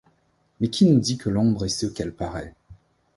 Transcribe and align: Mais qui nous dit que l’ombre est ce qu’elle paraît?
Mais 0.59 0.71
qui 0.71 0.87
nous 0.89 0.97
dit 0.99 1.19
que 1.19 1.29
l’ombre 1.29 1.65
est 1.65 1.69
ce 1.69 1.85
qu’elle 1.85 2.11
paraît? 2.15 2.55